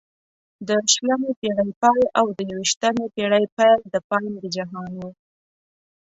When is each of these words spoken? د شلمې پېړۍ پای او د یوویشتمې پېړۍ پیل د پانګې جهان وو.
د 0.67 0.69
شلمې 0.93 1.31
پېړۍ 1.39 1.71
پای 1.81 2.01
او 2.19 2.25
د 2.37 2.39
یوویشتمې 2.51 3.05
پېړۍ 3.15 3.45
پیل 3.57 3.79
د 3.93 3.95
پانګې 4.09 4.47
جهان 4.55 4.89
وو. 4.97 5.09